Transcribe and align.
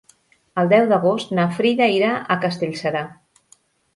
El 0.61 0.71
deu 0.71 0.85
d'agost 0.91 1.33
na 1.39 1.43
Frida 1.59 1.89
irà 1.97 2.15
a 2.15 2.37
Castellserà. 2.45 3.03